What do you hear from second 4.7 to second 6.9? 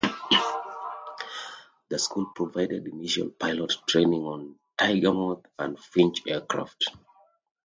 Tiger Moth and Finch aircraft.